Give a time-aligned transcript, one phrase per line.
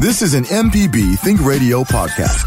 [0.00, 2.46] This is an MPB Think Radio podcast.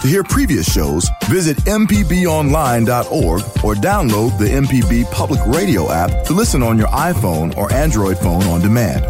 [0.00, 6.62] To hear previous shows, visit MPBOnline.org or download the MPB Public Radio app to listen
[6.62, 9.04] on your iPhone or Android phone on demand.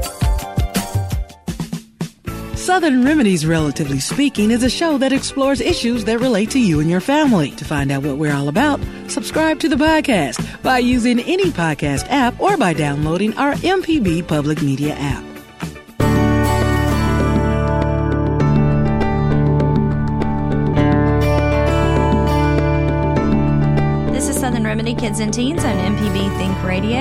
[2.57, 6.89] Southern Remedies, Relatively Speaking, is a show that explores issues that relate to you and
[6.89, 7.51] your family.
[7.51, 12.07] To find out what we're all about, subscribe to the podcast by using any podcast
[12.09, 15.28] app or by downloading our MPB Public Media app.
[24.95, 26.99] Kids and Teens on MPB Think Radio.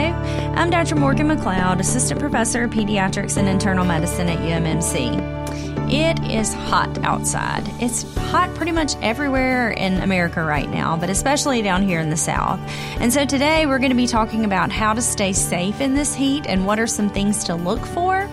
[0.56, 0.96] I'm Dr.
[0.96, 5.38] Morgan McLeod, Assistant Professor of Pediatrics and Internal Medicine at UMMC.
[5.90, 7.64] It is hot outside.
[7.80, 12.18] It's hot pretty much everywhere in America right now, but especially down here in the
[12.18, 12.60] South.
[13.00, 16.14] And so today we're going to be talking about how to stay safe in this
[16.14, 18.30] heat and what are some things to look for.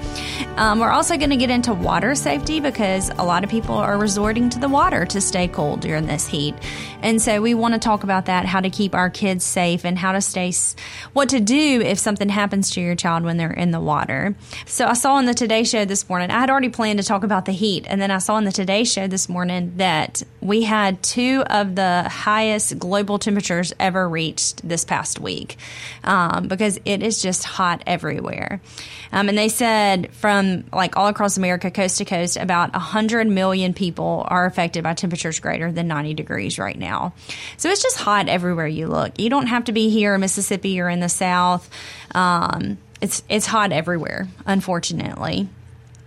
[0.56, 3.98] Um, we're also going to get into water safety because a lot of people are
[3.98, 6.54] resorting to the water to stay cool during this heat.
[7.02, 9.98] And so we want to talk about that, how to keep our kids safe and
[9.98, 10.52] how to stay,
[11.12, 14.34] what to do if something happens to your child when they're in the water.
[14.66, 17.24] So I saw on the Today Show this morning, I had already planned to talk
[17.24, 17.84] about the heat.
[17.88, 21.74] And then I saw on the Today Show this morning that we had two of
[21.74, 25.56] the highest global temperatures ever reached this past week
[26.04, 28.60] um, because it is just hot everywhere.
[29.12, 33.74] Um, and they said from like all across America, coast to coast, about 100 million
[33.74, 37.14] people are affected by temperatures greater than 90 degrees right now.
[37.56, 39.19] So it's just hot everywhere you look.
[39.19, 41.68] You don't have to be here in Mississippi or in the South.
[42.14, 45.48] Um, it's, it's hot everywhere, unfortunately.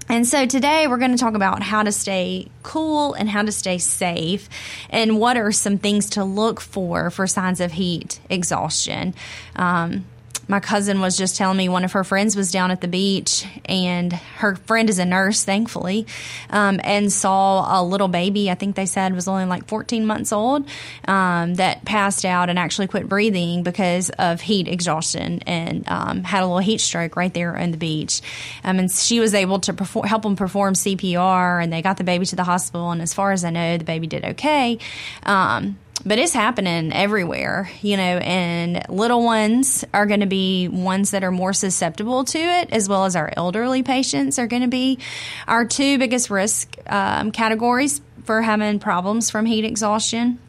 [0.09, 3.51] And so today we're going to talk about how to stay cool and how to
[3.51, 4.47] stay safe
[4.89, 9.13] and what are some things to look for for signs of heat exhaustion.
[9.55, 10.05] Um,
[10.47, 13.45] my cousin was just telling me one of her friends was down at the beach
[13.65, 16.05] and her friend is a nurse thankfully
[16.49, 20.31] um, and saw a little baby i think they said was only like 14 months
[20.31, 20.67] old
[21.07, 26.43] um, that passed out and actually quit breathing because of heat exhaustion and um, had
[26.43, 28.21] a little heat stroke right there on the beach.
[28.63, 29.73] Um, and she was able to
[30.05, 33.31] help them perform cpr and they got the baby to the hospital and as far
[33.31, 34.79] as i know the baby did okay.
[35.23, 35.77] Um,
[36.07, 41.23] but it's happening everywhere, you know, and little ones are going to be ones that
[41.23, 44.99] are more susceptible to it, as well as our elderly patients are going to be.
[45.47, 50.39] Our two biggest risk um, categories for having problems from heat exhaustion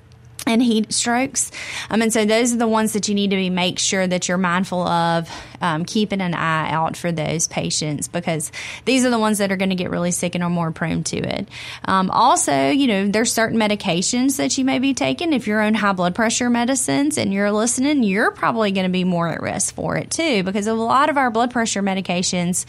[0.49, 1.51] and heat strokes.
[1.91, 4.29] Um, and so those are the ones that you need to be make sure that
[4.29, 8.53] you're mindful of um, keeping an eye out for those patients because
[8.85, 11.05] these are the ones that are going to get really sick and are more prone
[11.05, 11.49] to it.
[11.85, 15.33] Um, also, you know, there's certain medications that you may be taking.
[15.33, 19.05] If you're on high blood pressure medicines and you're listening, you're probably going to be
[19.05, 22.65] more at risk for it too because a lot of our blood pressure medications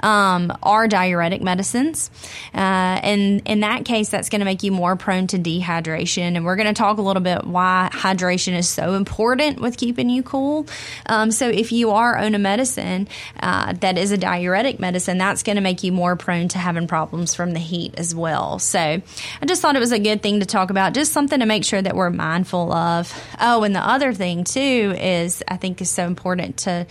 [0.00, 2.10] um, are diuretic medicines.
[2.54, 2.58] Uh,
[3.02, 6.36] and in that case, that's going to make you more prone to dehydration.
[6.36, 10.08] And we're going to talk a little bit why hydration is so important with keeping
[10.08, 10.66] you cool.
[11.06, 13.08] Um, so if you are on a medicine
[13.40, 16.86] uh, that is a diuretic medicine, that's going to make you more prone to having
[16.86, 18.58] problems from the heat as well.
[18.58, 21.46] So I just thought it was a good thing to talk about, just something to
[21.46, 23.12] make sure that we're mindful of.
[23.40, 26.86] Oh, and the other thing too is I think is so important to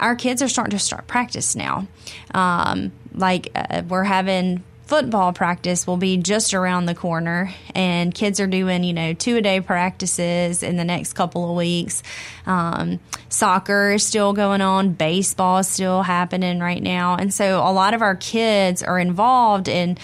[0.00, 1.86] our kids are starting to start practice now.
[2.34, 8.40] Um, like uh, we're having football practice will be just around the corner and kids
[8.40, 12.02] are doing you know two a day practices in the next couple of weeks.
[12.46, 14.92] Um, soccer is still going on.
[14.92, 17.16] Baseball is still happening right now.
[17.16, 19.98] And so a lot of our kids are involved in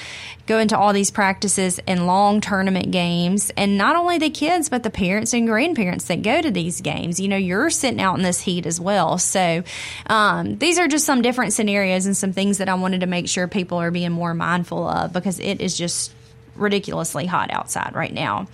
[0.48, 4.82] going into all these practices and long tournament games and not only the kids but
[4.82, 8.22] the parents and grandparents that go to these games you know you're sitting out in
[8.22, 9.62] this heat as well so
[10.06, 13.28] um, these are just some different scenarios and some things that i wanted to make
[13.28, 16.12] sure people are being more mindful of because it is just
[16.58, 18.48] ridiculously hot outside right now.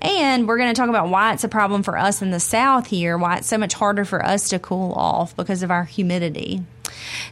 [0.00, 2.86] And we're going to talk about why it's a problem for us in the South
[2.86, 6.62] here, why it's so much harder for us to cool off because of our humidity.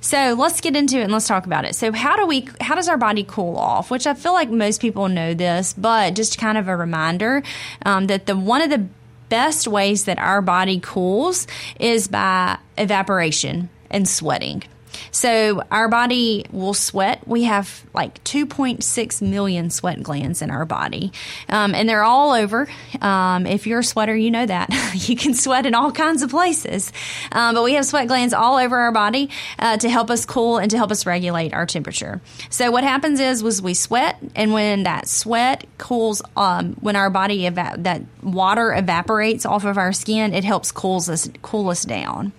[0.00, 1.74] So let's get into it and let's talk about it.
[1.74, 3.90] So how do we how does our body cool off?
[3.90, 7.42] Which I feel like most people know this, but just kind of a reminder
[7.84, 8.86] um, that the one of the
[9.28, 11.46] best ways that our body cools
[11.78, 14.64] is by evaporation and sweating.
[15.10, 17.26] So our body will sweat.
[17.26, 21.12] We have like 2.6 million sweat glands in our body,
[21.48, 22.68] um, and they're all over.
[23.00, 24.68] Um, if you're a sweater, you know that
[25.08, 26.92] you can sweat in all kinds of places.
[27.32, 30.58] Um, but we have sweat glands all over our body uh, to help us cool
[30.58, 32.20] and to help us regulate our temperature.
[32.48, 37.10] So what happens is, was we sweat, and when that sweat cools, um, when our
[37.10, 41.84] body eva- that water evaporates off of our skin, it helps cools us cool us
[41.84, 42.32] down.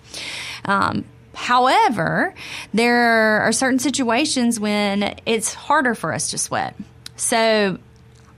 [0.64, 2.34] Um, However,
[2.74, 6.76] there are certain situations when it's harder for us to sweat.
[7.16, 7.78] So,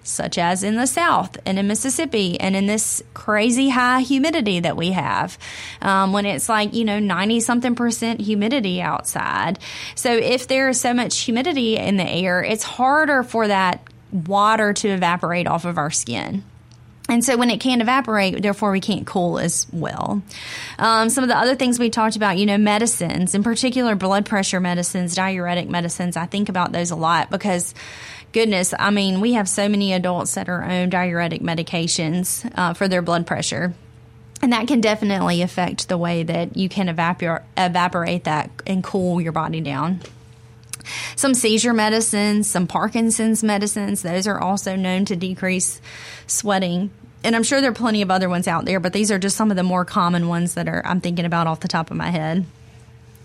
[0.03, 4.77] such as in the South and in Mississippi and in this crazy high humidity that
[4.77, 5.39] we have,
[5.81, 9.59] um, when it's like, you know, 90 something percent humidity outside.
[9.95, 13.83] So, if there is so much humidity in the air, it's harder for that
[14.13, 16.45] water to evaporate off of our skin.
[17.09, 20.23] And so when it can't evaporate, therefore we can't cool as well.
[20.79, 24.25] Um, some of the other things we talked about, you know, medicines, in particular blood
[24.25, 26.17] pressure medicines, diuretic medicines.
[26.17, 27.75] I think about those a lot because
[28.33, 32.89] goodness, I mean, we have so many adults that are on diuretic medications uh, for
[32.89, 33.75] their blood pressure.
[34.43, 39.21] And that can definitely affect the way that you can evapor- evaporate that and cool
[39.21, 40.01] your body down.
[41.17, 45.81] Some seizure medicines, some Parkinson's medicines, those are also known to decrease
[46.27, 46.91] sweating.
[47.23, 49.37] And I'm sure there are plenty of other ones out there, but these are just
[49.37, 51.97] some of the more common ones that are I'm thinking about off the top of
[51.97, 52.45] my head.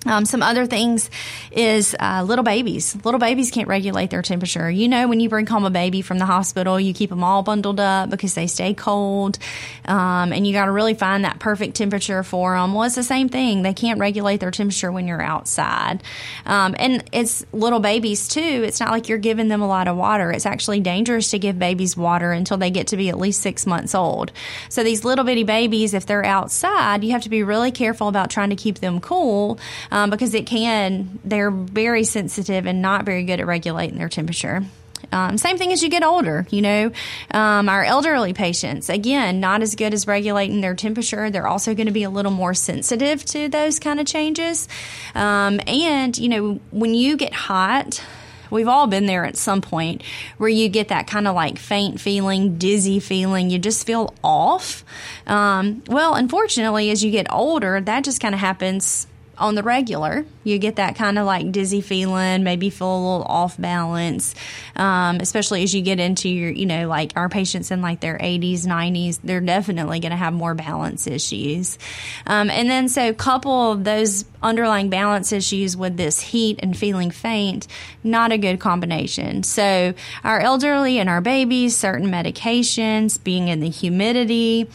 [0.05, 1.09] Um, some other things
[1.51, 2.95] is uh, little babies.
[3.03, 4.69] Little babies can't regulate their temperature.
[4.71, 7.43] You know, when you bring home a baby from the hospital, you keep them all
[7.43, 9.37] bundled up because they stay cold,
[9.85, 12.73] um, and you got to really find that perfect temperature for them.
[12.73, 13.61] Well, it's the same thing.
[13.61, 16.01] They can't regulate their temperature when you're outside,
[16.45, 18.41] um, and it's little babies too.
[18.41, 20.31] It's not like you're giving them a lot of water.
[20.31, 23.65] It's actually dangerous to give babies water until they get to be at least six
[23.65, 24.31] months old.
[24.69, 28.29] So these little bitty babies, if they're outside, you have to be really careful about
[28.29, 29.59] trying to keep them cool
[29.91, 34.63] um, because it can, they're very sensitive and not very good at regulating their temperature.
[35.11, 36.91] Um, same thing as you get older, you know,
[37.31, 41.31] um, our elderly patients, again, not as good as regulating their temperature.
[41.31, 44.67] They're also going to be a little more sensitive to those kind of changes.
[45.15, 48.03] Um, and, you know, when you get hot,
[48.51, 50.03] We've all been there at some point
[50.37, 53.49] where you get that kind of like faint feeling, dizzy feeling.
[53.49, 54.83] You just feel off.
[55.27, 59.05] Um, well, unfortunately, as you get older, that just kind of happens
[59.39, 60.25] on the regular.
[60.43, 64.35] You get that kind of like dizzy feeling, maybe feel a little off balance,
[64.75, 68.17] um, especially as you get into your, you know, like our patients in like their
[68.17, 71.77] 80s, 90s, they're definitely going to have more balance issues.
[72.25, 77.67] Um, and then so couple those underlying balance issues with this heat and feeling faint,
[78.03, 79.43] not a good combination.
[79.43, 79.93] So
[80.23, 84.69] our elderly and our babies, certain medications, being in the humidity,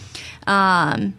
[0.47, 1.15] um,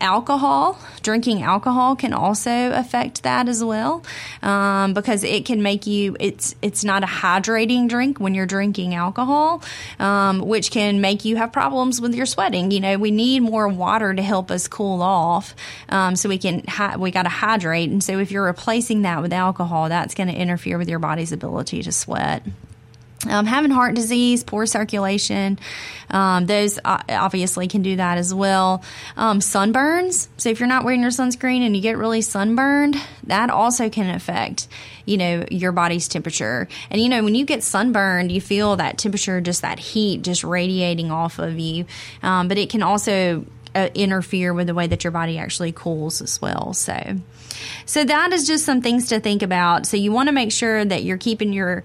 [0.00, 4.02] alcohol, drinking alcohol can also affect that as well,
[4.42, 6.16] um, because it can make you.
[6.18, 9.62] It's it's not a hydrating drink when you're drinking alcohol,
[9.98, 12.70] um, which can make you have problems with your sweating.
[12.70, 15.54] You know, we need more water to help us cool off,
[15.88, 16.64] um, so we can
[16.98, 17.90] we got to hydrate.
[17.90, 21.32] And so if you're replacing that with alcohol, that's going to interfere with your body's
[21.32, 22.42] ability to sweat.
[23.28, 25.58] Um, having heart disease, poor circulation,
[26.08, 28.82] um, those obviously can do that as well.
[29.14, 30.28] Um, sunburns.
[30.38, 34.14] So if you're not wearing your sunscreen and you get really sunburned, that also can
[34.14, 34.68] affect,
[35.04, 36.66] you know, your body's temperature.
[36.90, 40.42] And you know, when you get sunburned, you feel that temperature, just that heat, just
[40.42, 41.84] radiating off of you.
[42.22, 46.22] Um, but it can also uh, interfere with the way that your body actually cools
[46.22, 46.72] as well.
[46.72, 47.18] So,
[47.84, 49.86] so that is just some things to think about.
[49.86, 51.84] So you want to make sure that you're keeping your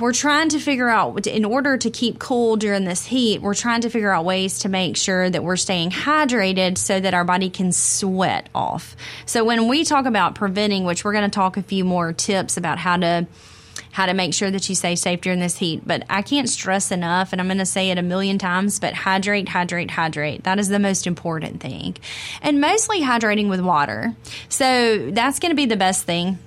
[0.00, 3.80] we're trying to figure out in order to keep cool during this heat we're trying
[3.80, 7.50] to figure out ways to make sure that we're staying hydrated so that our body
[7.50, 8.96] can sweat off.
[9.26, 12.56] So when we talk about preventing which we're going to talk a few more tips
[12.56, 13.26] about how to
[13.90, 16.90] how to make sure that you stay safe during this heat but i can't stress
[16.90, 20.44] enough and i'm going to say it a million times but hydrate hydrate hydrate.
[20.44, 21.96] That is the most important thing.
[22.40, 24.14] And mostly hydrating with water.
[24.48, 26.38] So that's going to be the best thing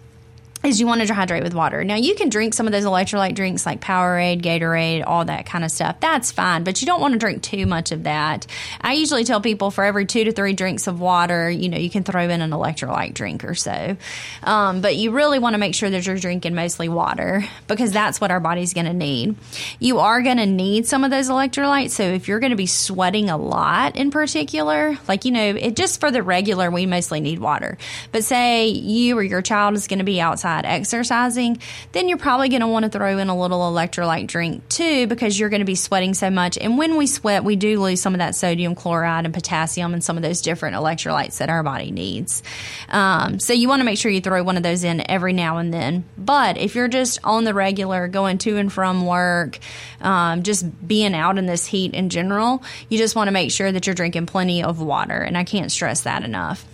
[0.66, 1.84] is you want to hydrate with water.
[1.84, 5.64] Now you can drink some of those electrolyte drinks like Powerade, Gatorade, all that kind
[5.64, 6.00] of stuff.
[6.00, 8.48] That's fine, but you don't want to drink too much of that.
[8.82, 11.90] I usually tell people for every two to three drinks of water, you know, you
[11.90, 13.98] can throw in an electrolyte drink or so.
[14.44, 18.20] Um, but you really want to make sure that you're drinking mostly water because that's
[18.20, 19.36] what our body's going to need.
[19.80, 21.92] You are going to need some of those electrolytes.
[21.92, 25.76] So if you're going to be sweating a lot in particular, like, you know, it
[25.76, 27.78] just for the regular, we mostly need water.
[28.12, 31.60] But say you or your child is going to be outside outside exercising,
[31.92, 35.40] then you're probably going to want to throw in a little electrolyte drink too because
[35.40, 36.58] you're going to be sweating so much.
[36.58, 40.04] And when we sweat, we do lose some of that sodium chloride and potassium and
[40.04, 42.44] some of those different electrolytes that our body needs.
[42.90, 45.58] Um, so you want to make sure you throw one of those in every now
[45.58, 46.06] and then.
[46.18, 49.60] But if you're just on the regular, going to and from work,
[50.02, 53.72] um, just being out in this heat in general, you just want to make sure
[53.72, 55.18] that you're drinking plenty of water.
[55.18, 56.66] And I can't stress that enough.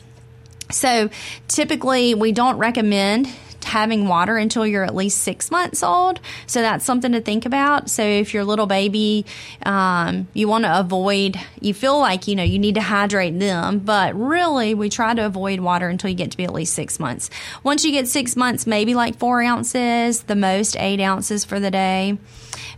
[0.71, 1.09] So
[1.47, 3.27] typically, we don't recommend
[3.63, 6.20] having water until you're at least six months old.
[6.48, 7.89] So that's something to think about.
[7.89, 9.25] So if your little baby,
[9.65, 13.80] um, you want to avoid, you feel like, you know, you need to hydrate them,
[13.80, 17.00] but really we try to avoid water until you get to be at least six
[17.00, 17.30] months.
[17.63, 21.72] Once you get six months, maybe like four ounces, the most eight ounces for the
[21.72, 22.18] day.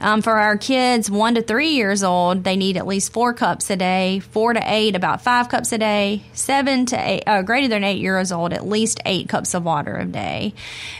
[0.03, 3.69] Um, for our kids, one to three years old, they need at least four cups
[3.69, 4.19] a day.
[4.19, 6.23] Four to eight, about five cups a day.
[6.33, 9.95] Seven to eight, uh, greater than eight years old, at least eight cups of water
[9.95, 10.53] a day.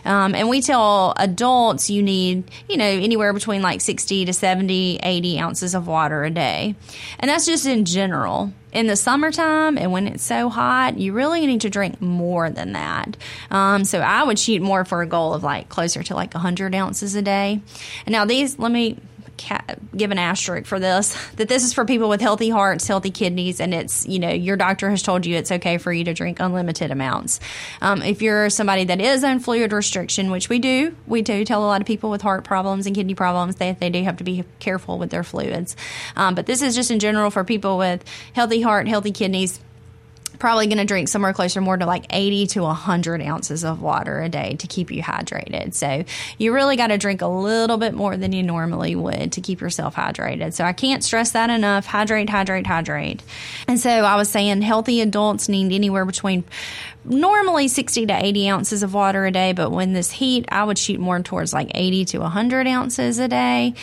[0.06, 5.00] Um, and we tell adults you need, you know, anywhere between like 60 to 70,
[5.04, 6.76] 80 ounces of water a day.
[7.20, 11.46] And that's just in general in the summertime and when it's so hot, you really
[11.46, 13.16] need to drink more than that.
[13.52, 16.74] Um, so I would shoot more for a goal of like closer to like 100
[16.76, 17.62] ounces a day.
[18.06, 18.98] And now these, let me
[19.96, 23.60] give an asterisk for this that this is for people with healthy hearts, healthy kidneys,
[23.60, 26.40] and it's you know your doctor has told you it's okay for you to drink
[26.40, 27.40] unlimited amounts.
[27.82, 31.64] Um, if you're somebody that is on fluid restriction, which we do, we do tell
[31.64, 34.24] a lot of people with heart problems and kidney problems that they do have to
[34.24, 35.76] be careful with their fluids.
[36.16, 39.60] Um, but this is just in general for people with healthy heart, healthy kidneys
[40.40, 44.22] probably going to drink somewhere closer more to like 80 to 100 ounces of water
[44.22, 45.74] a day to keep you hydrated.
[45.74, 46.04] So
[46.38, 49.62] you really got to drink a little bit more than you normally would to keep
[49.62, 50.54] yourself hydrated.
[50.54, 51.86] So I can't stress that enough.
[51.86, 53.24] Hydrate, hydrate, hydrate.
[53.68, 56.44] And so I was saying healthy adults need anywhere between
[57.06, 60.78] normally 60 to 80 ounces of water a day, but when this heat, I would
[60.78, 63.74] shoot more towards like 80 to 100 ounces a day.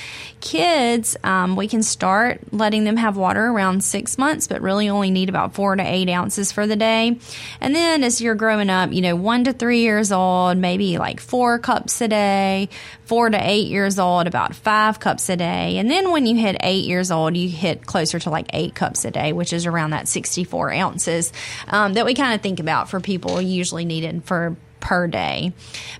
[0.40, 5.10] Kids, um, we can start letting them have water around six months, but really only
[5.10, 7.18] need about four to eight ounces for the day.
[7.60, 11.20] And then as you're growing up, you know, one to three years old, maybe like
[11.20, 12.70] four cups a day,
[13.04, 15.76] four to eight years old, about five cups a day.
[15.76, 19.04] And then when you hit eight years old, you hit closer to like eight cups
[19.04, 21.32] a day, which is around that 64 ounces
[21.68, 25.52] um, that we kind of think about for people people usually needed for per day.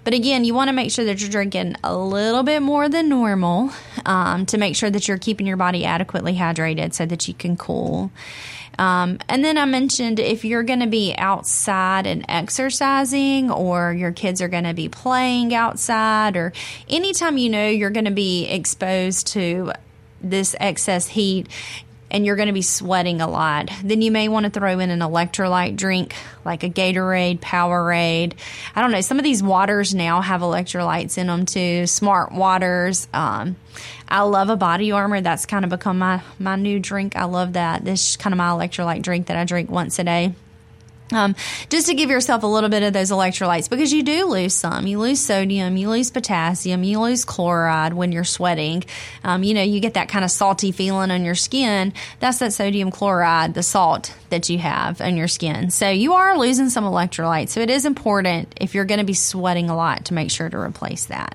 [0.05, 3.09] But again, you want to make sure that you're drinking a little bit more than
[3.09, 3.71] normal
[4.07, 7.57] um, to make sure that you're keeping your body adequately hydrated so that you can
[7.57, 8.13] cool.
[8.79, 14.13] Um, and then I mentioned if you're going to be outside and exercising, or your
[14.13, 16.53] kids are going to be playing outside, or
[16.89, 19.73] anytime you know you're going to be exposed to
[20.23, 21.49] this excess heat,
[22.11, 24.91] and you're going to be sweating a lot, then you may want to throw in
[24.91, 26.15] an electrolyte drink
[26.45, 28.35] like a Gatorade, Powerade.
[28.75, 29.01] I don't know.
[29.01, 31.87] Some of these waters now have electrolytes in them too.
[31.87, 33.09] Smart waters.
[33.13, 33.57] Um,
[34.09, 35.23] I love a BodyArmor.
[35.23, 37.17] That's kind of become my, my new drink.
[37.17, 37.85] I love that.
[37.85, 40.35] This is kind of my electrolyte drink that I drink once a day.
[41.13, 41.35] Um,
[41.69, 44.87] just to give yourself a little bit of those electrolytes because you do lose some.
[44.87, 48.85] You lose sodium, you lose potassium, you lose chloride when you're sweating.
[49.25, 51.93] Um, you know, you get that kind of salty feeling on your skin.
[52.21, 55.71] That's that sodium chloride, the salt that you have on your skin.
[55.71, 57.51] So you are losing some electrolytes.
[57.51, 60.49] So it is important if you're going to be sweating a lot to make sure
[60.49, 61.35] to replace that.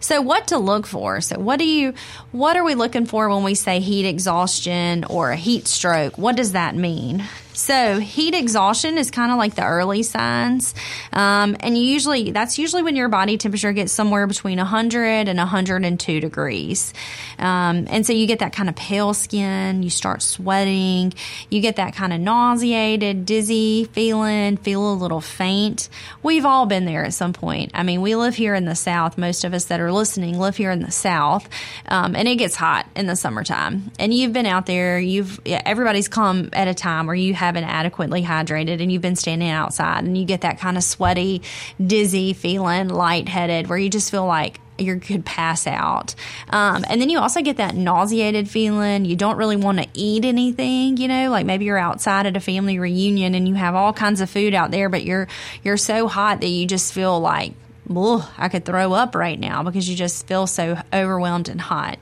[0.00, 1.22] So what to look for?
[1.22, 1.94] So what do you
[2.30, 6.18] what are we looking for when we say heat exhaustion or a heat stroke?
[6.18, 7.24] What does that mean?
[7.54, 10.74] So heat exhaustion is kind of like the early signs,
[11.12, 16.20] um, and usually that's usually when your body temperature gets somewhere between 100 and 102
[16.20, 16.92] degrees,
[17.38, 21.14] um, and so you get that kind of pale skin, you start sweating,
[21.48, 25.88] you get that kind of nauseated, dizzy feeling, feel a little faint.
[26.24, 27.70] We've all been there at some point.
[27.72, 29.16] I mean, we live here in the South.
[29.16, 31.48] Most of us that are listening live here in the South,
[31.86, 33.92] um, and it gets hot in the summertime.
[34.00, 34.98] And you've been out there.
[34.98, 39.50] You've everybody's come at a time where you haven't adequately hydrated and you've been standing
[39.50, 41.42] outside and you get that kind of sweaty,
[41.84, 46.14] dizzy feeling, lightheaded, where you just feel like you could pass out.
[46.50, 49.04] Um, and then you also get that nauseated feeling.
[49.04, 52.40] You don't really want to eat anything, you know, like maybe you're outside at a
[52.40, 55.28] family reunion and you have all kinds of food out there, but you're,
[55.62, 57.52] you're so hot that you just feel like,
[57.86, 61.98] I could throw up right now because you just feel so overwhelmed and hot.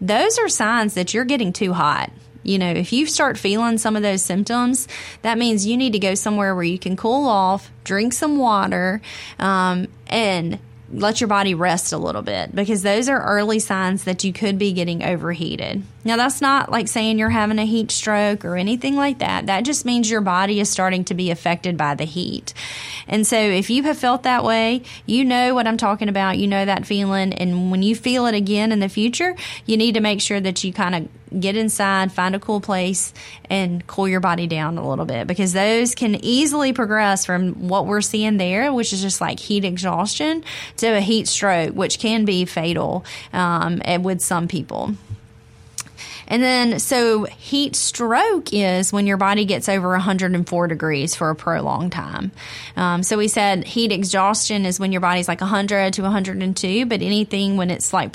[0.00, 2.12] Those are signs that you're getting too hot.
[2.46, 4.88] You know, if you start feeling some of those symptoms,
[5.22, 9.00] that means you need to go somewhere where you can cool off, drink some water,
[9.38, 10.58] um, and
[10.92, 14.58] let your body rest a little bit because those are early signs that you could
[14.58, 15.82] be getting overheated.
[16.04, 19.46] Now, that's not like saying you're having a heat stroke or anything like that.
[19.46, 22.54] That just means your body is starting to be affected by the heat.
[23.08, 26.38] And so, if you have felt that way, you know what I'm talking about.
[26.38, 27.32] You know that feeling.
[27.32, 29.34] And when you feel it again in the future,
[29.64, 33.12] you need to make sure that you kind of get inside, find a cool place,
[33.50, 37.86] and cool your body down a little bit because those can easily progress from what
[37.86, 40.44] we're seeing there, which is just like heat exhaustion,
[40.78, 44.94] to a heat stroke, which can be fatal um, with some people.
[46.28, 51.36] And then, so heat stroke is when your body gets over 104 degrees for a
[51.36, 52.32] prolonged time.
[52.76, 57.00] Um, so we said heat exhaustion is when your body's like 100 to 102, but
[57.00, 58.12] anything when it's like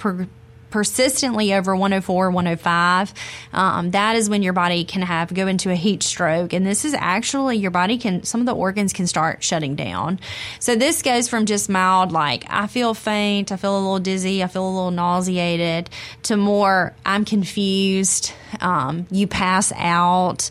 [0.71, 3.13] persistently over 104, 105,
[3.53, 6.53] um, that is when your body can have go into a heat stroke.
[6.53, 10.19] And this is actually your body can, some of the organs can start shutting down.
[10.59, 14.43] So this goes from just mild, like I feel faint, I feel a little dizzy,
[14.43, 15.89] I feel a little nauseated,
[16.23, 20.49] to more I'm confused, um, you pass out.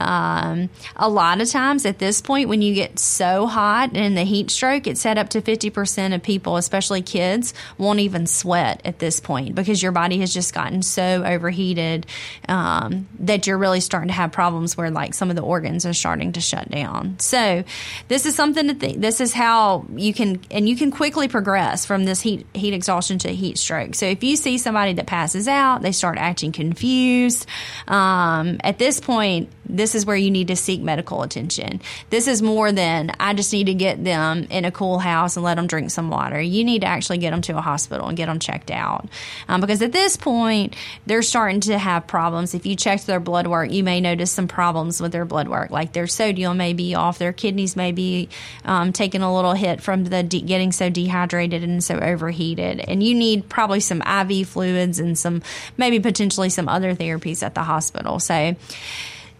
[0.00, 4.24] Um, a lot of times at this point, when you get so hot and the
[4.24, 8.98] heat stroke, it's said up to 50% of people, especially kids, won't even sweat at
[8.98, 12.06] this point because your body has just gotten so overheated
[12.48, 15.92] um, that you're really starting to have problems where like some of the organs are
[15.92, 17.18] starting to shut down.
[17.18, 17.64] So
[18.08, 19.00] this is something to think.
[19.00, 23.18] This is how you can, and you can quickly progress from this heat heat exhaustion
[23.18, 23.94] to heat stroke.
[23.94, 27.46] So if you see somebody that passes out, they start acting confused.
[27.88, 31.80] Um, at this point, this is where you need to seek medical attention.
[32.10, 35.44] This is more than I just need to get them in a cool house and
[35.44, 36.40] let them drink some water.
[36.40, 39.08] You need to actually get them to a hospital and get them checked out.
[39.48, 40.74] Um, because at this point,
[41.06, 42.54] they're starting to have problems.
[42.54, 45.70] If you check their blood work, you may notice some problems with their blood work,
[45.70, 48.28] like their sodium may be off, their kidneys may be
[48.64, 52.80] um, taking a little hit from the de- getting so dehydrated and so overheated.
[52.80, 55.42] And you need probably some IV fluids and some
[55.76, 58.18] maybe potentially some other therapies at the hospital.
[58.18, 58.56] So,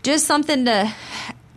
[0.02, 0.92] just something to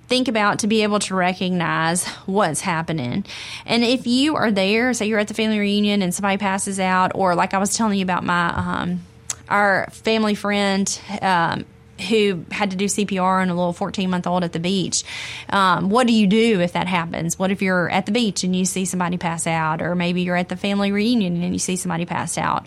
[0.08, 3.26] think about to be able to recognize what's happening.
[3.66, 7.14] And if you are there, say you're at the family reunion and somebody passes out,
[7.16, 9.02] or like I was telling you about my um,
[9.50, 11.00] our family friend.
[11.22, 11.66] Um,
[12.10, 15.04] who had to do CPR on a little 14 month old at the beach.
[15.50, 17.38] Um, what do you do if that happens?
[17.38, 20.36] What if you're at the beach and you see somebody pass out, or maybe you're
[20.36, 22.66] at the family reunion and you see somebody pass out?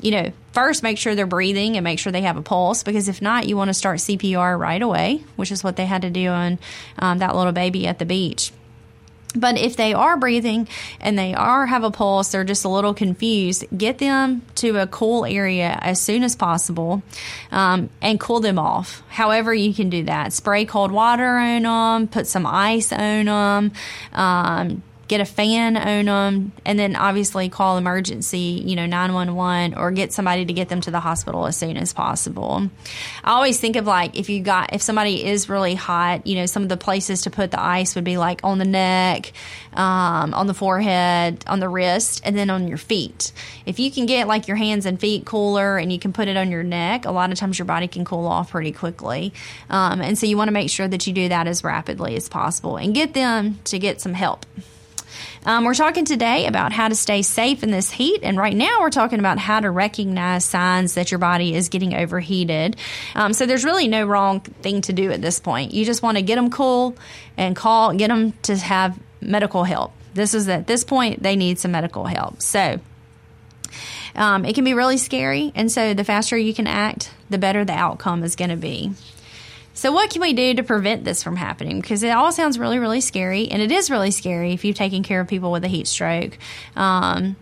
[0.00, 3.08] You know, first make sure they're breathing and make sure they have a pulse because
[3.08, 6.10] if not, you want to start CPR right away, which is what they had to
[6.10, 6.58] do on
[6.98, 8.52] um, that little baby at the beach.
[9.36, 10.66] But if they are breathing
[11.00, 13.66] and they are have a pulse, they're just a little confused.
[13.76, 17.02] Get them to a cool area as soon as possible,
[17.50, 19.02] um, and cool them off.
[19.08, 20.32] However, you can do that.
[20.32, 22.08] Spray cold water on them.
[22.08, 23.72] Put some ice on them.
[24.12, 29.90] Um, get a fan on them, and then obviously call emergency, you know, 911 or
[29.92, 32.68] get somebody to get them to the hospital as soon as possible.
[33.22, 36.46] I always think of like if you got, if somebody is really hot, you know,
[36.46, 39.32] some of the places to put the ice would be like on the neck,
[39.74, 43.32] um, on the forehead, on the wrist, and then on your feet.
[43.64, 46.36] If you can get like your hands and feet cooler and you can put it
[46.36, 49.32] on your neck, a lot of times your body can cool off pretty quickly.
[49.70, 52.28] Um, and so you want to make sure that you do that as rapidly as
[52.28, 54.46] possible and get them to get some help.
[55.46, 58.80] Um, we're talking today about how to stay safe in this heat, and right now
[58.80, 62.76] we're talking about how to recognize signs that your body is getting overheated.
[63.14, 65.72] Um, so there's really no wrong thing to do at this point.
[65.72, 66.96] You just want to get them cool
[67.36, 69.92] and call, get them to have medical help.
[70.14, 72.42] This is at this point they need some medical help.
[72.42, 72.80] So.
[74.16, 77.66] Um, it can be really scary, and so the faster you can act, the better
[77.66, 78.92] the outcome is going to be.
[79.76, 81.82] So, what can we do to prevent this from happening?
[81.82, 85.02] Because it all sounds really, really scary, and it is really scary if you've taken
[85.02, 86.38] care of people with a heat stroke.
[86.74, 87.36] Um,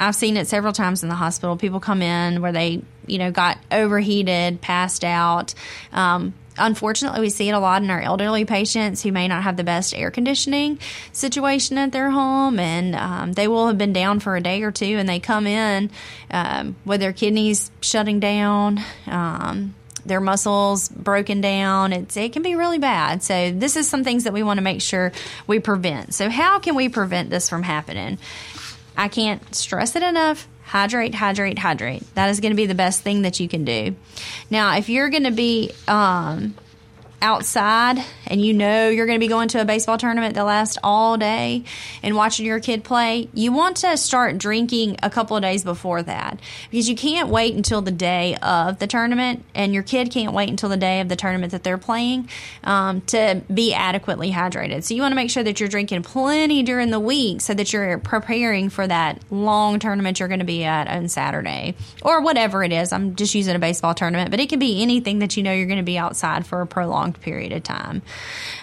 [0.00, 1.58] I've seen it several times in the hospital.
[1.58, 5.52] People come in where they, you know, got overheated, passed out.
[5.92, 9.58] Um, unfortunately, we see it a lot in our elderly patients who may not have
[9.58, 10.78] the best air conditioning
[11.12, 14.72] situation at their home, and um, they will have been down for a day or
[14.72, 15.90] two, and they come in
[16.30, 18.80] um, with their kidneys shutting down.
[19.06, 19.74] Um,
[20.08, 21.92] their muscles broken down.
[21.92, 23.22] It's, it can be really bad.
[23.22, 25.12] So, this is some things that we want to make sure
[25.46, 26.14] we prevent.
[26.14, 28.18] So, how can we prevent this from happening?
[28.96, 30.48] I can't stress it enough.
[30.64, 32.02] Hydrate, hydrate, hydrate.
[32.14, 33.94] That is going to be the best thing that you can do.
[34.50, 36.54] Now, if you're going to be um,
[37.20, 40.78] outside and you know you're going to be going to a baseball tournament that lasts
[40.82, 41.64] all day
[42.02, 46.02] and watching your kid play, you want to start drinking a couple of days before
[46.02, 46.38] that
[46.70, 50.48] because you can't wait until the day of the tournament and your kid can't wait
[50.48, 52.28] until the day of the tournament that they're playing
[52.64, 54.84] um, to be adequately hydrated.
[54.84, 57.72] So you want to make sure that you're drinking plenty during the week so that
[57.72, 62.62] you're preparing for that long tournament you're going to be at on Saturday or whatever
[62.62, 62.92] it is.
[62.92, 65.66] I'm just using a baseball tournament, but it could be anything that you know you're
[65.66, 68.02] going to be outside for a prolonged prolonged period of time.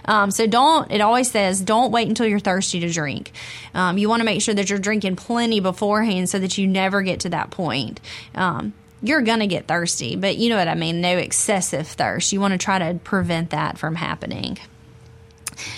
[0.05, 3.31] Um, so don't, it always says, don't wait until you're thirsty to drink.
[3.73, 7.01] Um, you want to make sure that you're drinking plenty beforehand so that you never
[7.01, 7.99] get to that point.
[8.33, 11.01] Um, you're going to get thirsty, but you know what I mean?
[11.01, 12.33] No excessive thirst.
[12.33, 14.57] You want to try to prevent that from happening.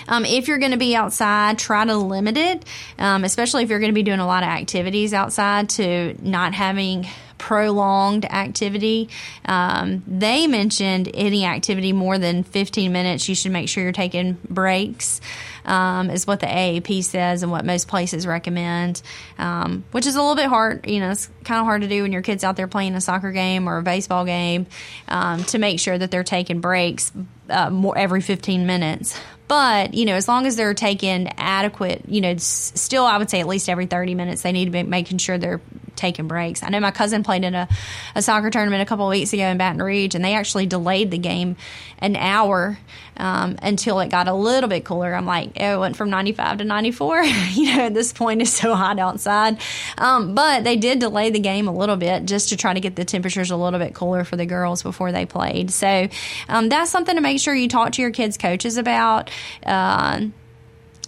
[0.08, 2.66] Um, if you're going to be outside, try to limit it,
[2.98, 6.54] um, especially if you're going to be doing a lot of activities outside, to not
[6.54, 9.10] having prolonged activity.
[9.46, 14.38] Um, they mentioned any activity more than 15 minutes, you should make sure you're taking
[14.50, 15.22] breaks.
[15.66, 19.02] Um, is what the AAP says and what most places recommend,
[19.38, 20.90] um, which is a little bit hard.
[20.90, 23.02] You know, it's kind of hard to do when your kid's out there playing a
[23.02, 24.68] soccer game or a baseball game
[25.10, 27.12] um, to make sure that they're taking breaks
[27.50, 29.20] uh, more every 15 minutes.
[29.48, 33.40] But, you know, as long as they're taking adequate, you know, still, I would say
[33.40, 35.62] at least every 30 minutes, they need to be making sure they're
[35.98, 36.64] taking breaks.
[36.64, 37.68] I know my cousin played in a,
[38.16, 41.18] a soccer tournament a couple weeks ago in Baton Rouge, and they actually delayed the
[41.18, 41.58] game
[42.00, 42.78] an hour
[43.18, 45.14] um, until it got a little bit cooler.
[45.14, 47.24] I'm like, oh, it went from 95 to 94.
[47.24, 49.60] you know, at this point, it's so hot outside.
[49.98, 52.96] Um, but they did delay the game a little bit just to try to get
[52.96, 55.72] the temperatures a little bit cooler for the girls before they played.
[55.72, 56.08] So
[56.48, 59.30] um, that's something to make sure you talk to your kids' coaches about.
[59.66, 60.28] Uh,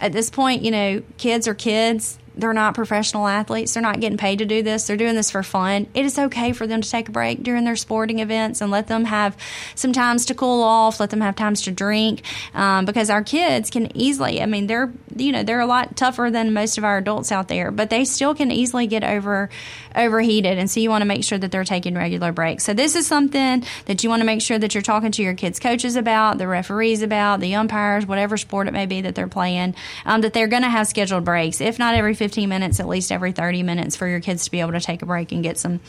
[0.01, 3.73] at this point, you know, kids are kids they're not professional athletes.
[3.73, 4.85] They're not getting paid to do this.
[4.85, 5.87] They're doing this for fun.
[5.93, 8.87] It is okay for them to take a break during their sporting events and let
[8.87, 9.35] them have
[9.75, 12.21] some times to cool off, let them have times to drink,
[12.53, 16.29] um, because our kids can easily, I mean, they're, you know, they're a lot tougher
[16.31, 19.49] than most of our adults out there, but they still can easily get over,
[19.95, 20.57] overheated.
[20.57, 22.63] And so you want to make sure that they're taking regular breaks.
[22.63, 25.33] So this is something that you want to make sure that you're talking to your
[25.33, 29.27] kids' coaches about, the referees about, the umpires, whatever sport it may be that they're
[29.27, 29.75] playing,
[30.05, 33.11] um, that they're going to have scheduled breaks, if not every 15 minutes, at least
[33.11, 35.57] every 30 minutes for your kids to be able to take a break and get
[35.57, 35.79] some,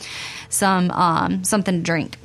[0.49, 2.17] some, um, something to drink.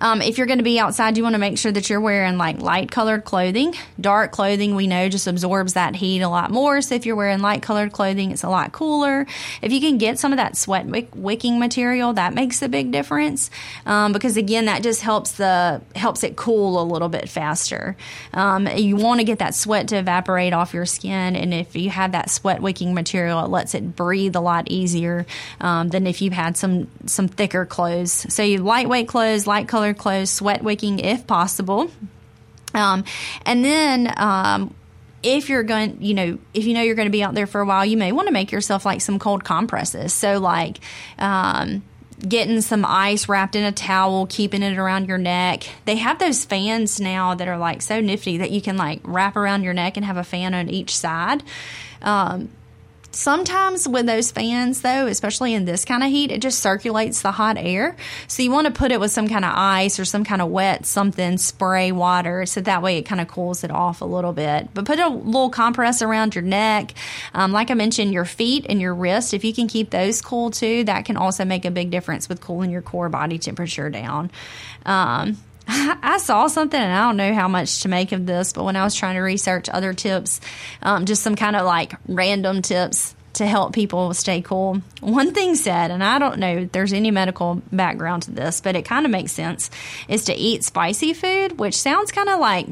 [0.00, 2.38] Um, if you're going to be outside, you want to make sure that you're wearing
[2.38, 3.74] like light colored clothing.
[4.00, 6.80] Dark clothing, we know, just absorbs that heat a lot more.
[6.80, 9.26] So if you're wearing light colored clothing, it's a lot cooler.
[9.62, 13.50] If you can get some of that sweat wicking material, that makes a big difference
[13.86, 17.96] um, because again, that just helps the helps it cool a little bit faster.
[18.32, 21.90] Um, you want to get that sweat to evaporate off your skin, and if you
[21.90, 25.26] have that sweat wicking material, it lets it breathe a lot easier
[25.60, 28.26] um, than if you've had some some thicker clothes.
[28.32, 31.90] So you lightweight clothes, light colored clothes, sweat wicking if possible.
[32.74, 33.04] Um,
[33.44, 34.74] and then um,
[35.22, 37.60] if you're going, you know, if you know you're going to be out there for
[37.60, 40.12] a while, you may want to make yourself like some cold compresses.
[40.12, 40.78] So, like,
[41.18, 41.82] um,
[42.26, 45.68] getting some ice wrapped in a towel, keeping it around your neck.
[45.84, 49.36] They have those fans now that are like so nifty that you can like wrap
[49.36, 51.42] around your neck and have a fan on each side.
[52.02, 52.50] Um,
[53.18, 57.32] Sometimes with those fans, though, especially in this kind of heat, it just circulates the
[57.32, 57.96] hot air.
[58.28, 60.50] So you want to put it with some kind of ice or some kind of
[60.50, 64.32] wet something, spray water, so that way it kind of cools it off a little
[64.32, 64.68] bit.
[64.72, 66.94] But put a little compress around your neck.
[67.34, 70.52] Um, like I mentioned, your feet and your wrist, if you can keep those cool
[70.52, 74.30] too, that can also make a big difference with cooling your core body temperature down.
[74.86, 75.38] Um,
[76.02, 78.74] I saw something and I don't know how much to make of this, but when
[78.74, 80.40] I was trying to research other tips,
[80.82, 84.80] um, just some kind of like random tips to help people stay cool.
[85.00, 88.76] One thing said, and I don't know if there's any medical background to this, but
[88.76, 89.70] it kind of makes sense,
[90.08, 92.66] is to eat spicy food, which sounds kind of like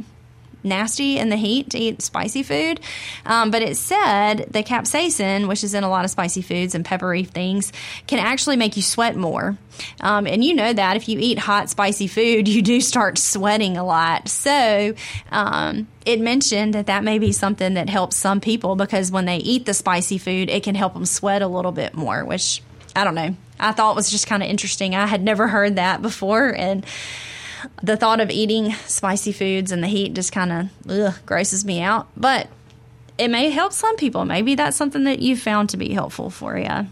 [0.66, 2.80] nasty in the heat to eat spicy food.
[3.24, 6.84] Um, but it said the capsaicin, which is in a lot of spicy foods and
[6.84, 7.72] peppery things,
[8.06, 9.56] can actually make you sweat more.
[10.00, 13.76] Um, and you know that if you eat hot, spicy food, you do start sweating
[13.76, 14.28] a lot.
[14.28, 14.94] So
[15.30, 19.38] um, it mentioned that that may be something that helps some people because when they
[19.38, 22.62] eat the spicy food, it can help them sweat a little bit more, which
[22.94, 23.36] I don't know.
[23.58, 24.94] I thought was just kind of interesting.
[24.94, 26.54] I had never heard that before.
[26.54, 26.84] And
[27.82, 32.08] the thought of eating spicy foods and the heat just kind of grosses me out.
[32.16, 32.48] But
[33.18, 34.24] it may help some people.
[34.24, 36.86] Maybe that's something that you found to be helpful for you.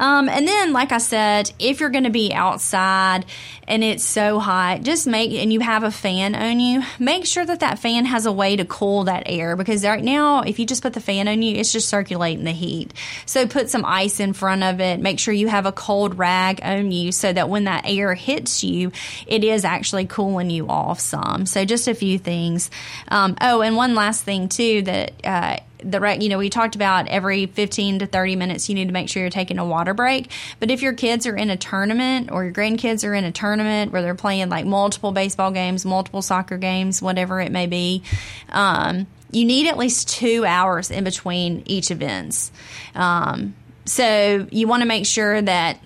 [0.00, 3.26] Um, and then, like I said, if you're going to be outside
[3.68, 7.44] and it's so hot, just make and you have a fan on you, make sure
[7.44, 10.64] that that fan has a way to cool that air because right now, if you
[10.64, 12.94] just put the fan on you, it's just circulating the heat.
[13.26, 15.00] So put some ice in front of it.
[15.00, 18.64] Make sure you have a cold rag on you so that when that air hits
[18.64, 18.92] you,
[19.26, 21.44] it is actually cooling you off some.
[21.44, 22.70] So just a few things.
[23.08, 25.12] Um, oh, and one last thing too that.
[25.22, 28.86] Uh, the right, you know we talked about every 15 to 30 minutes you need
[28.86, 30.30] to make sure you're taking a water break.
[30.58, 33.92] But if your kids are in a tournament or your grandkids are in a tournament
[33.92, 38.02] where they're playing like multiple baseball games multiple soccer games whatever it may be
[38.50, 42.50] um, you need at least two hours in between each events.
[42.94, 45.78] Um, so you want to make sure that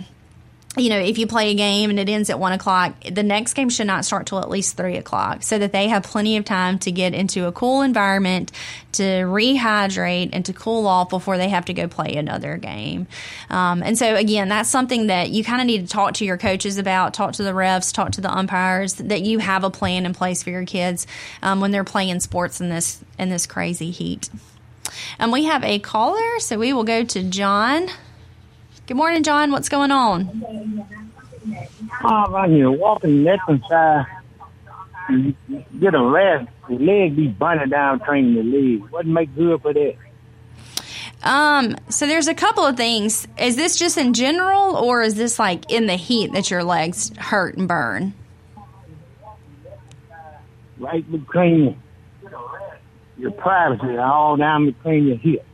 [0.76, 3.54] you know, if you play a game and it ends at one o'clock, the next
[3.54, 6.44] game should not start till at least three o'clock so that they have plenty of
[6.44, 8.50] time to get into a cool environment,
[8.92, 13.06] to rehydrate, and to cool off before they have to go play another game.
[13.50, 16.38] Um, and so, again, that's something that you kind of need to talk to your
[16.38, 20.06] coaches about, talk to the refs, talk to the umpires, that you have a plan
[20.06, 21.06] in place for your kids
[21.42, 24.28] um, when they're playing sports in this in this crazy heat.
[25.18, 27.88] And we have a caller, so we will go to John.
[28.86, 29.50] Good morning, John.
[29.50, 30.86] What's going on?
[32.02, 34.06] I'm out here walking left and side.
[35.80, 38.90] Get a leg, the leg be burning down training the leg.
[38.90, 39.96] What make good for that?
[41.22, 43.26] Um, so there's a couple of things.
[43.38, 47.10] Is this just in general, or is this like in the heat that your legs
[47.16, 48.12] hurt and burn?
[50.78, 51.80] Right between
[53.16, 55.46] your privacy, all down between your hips.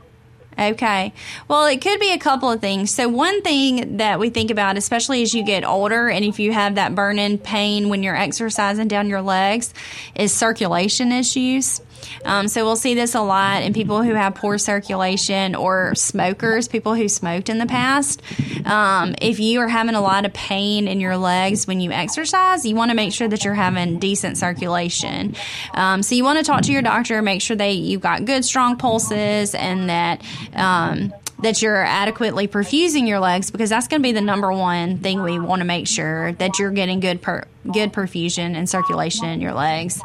[0.61, 1.14] Okay.
[1.49, 2.90] Well, it could be a couple of things.
[2.90, 6.53] So, one thing that we think about, especially as you get older, and if you
[6.53, 9.73] have that burning pain when you're exercising down your legs,
[10.14, 11.81] is circulation issues.
[12.25, 16.68] Um, so we'll see this a lot in people who have poor circulation or smokers,
[16.68, 18.23] people who smoked in the past.
[18.64, 22.64] Um, if you are having a lot of pain in your legs when you exercise,
[22.64, 25.35] you want to make sure that you're having decent circulation.
[25.75, 28.44] Um, so you want to talk to your doctor, make sure that you've got good,
[28.44, 30.23] strong pulses, and that
[30.54, 34.98] um, that you're adequately perfusing your legs because that's going to be the number one
[34.98, 39.26] thing we want to make sure that you're getting good per, good perfusion and circulation
[39.26, 40.00] in your legs.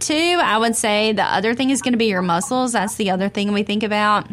[0.00, 2.72] Two, I would say the other thing is going to be your muscles.
[2.72, 4.26] That's the other thing we think about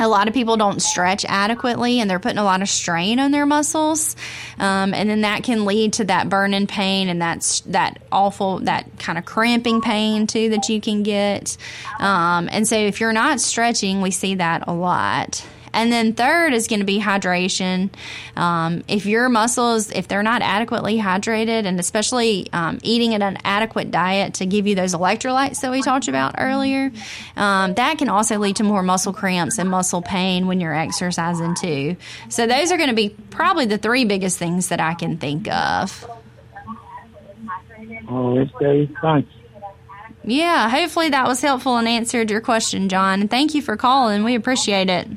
[0.00, 3.30] a lot of people don't stretch adequately and they're putting a lot of strain on
[3.30, 4.16] their muscles.
[4.58, 8.98] Um, and then that can lead to that burning pain and that's that awful that
[8.98, 11.56] kind of cramping pain too that you can get.
[11.98, 16.52] Um, and so if you're not stretching we see that a lot and then third
[16.52, 17.90] is going to be hydration.
[18.36, 23.90] Um, if your muscles, if they're not adequately hydrated, and especially um, eating an adequate
[23.90, 26.90] diet to give you those electrolytes that we talked about earlier,
[27.36, 31.54] um, that can also lead to more muscle cramps and muscle pain when you're exercising
[31.54, 31.96] too.
[32.28, 35.48] So those are going to be probably the three biggest things that I can think
[35.48, 36.08] of.
[38.08, 39.26] Oh, it's very fun.
[40.24, 43.22] Yeah, hopefully that was helpful and answered your question, John.
[43.22, 44.24] And thank you for calling.
[44.24, 45.08] We appreciate it.